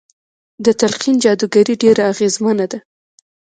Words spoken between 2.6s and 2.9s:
ده.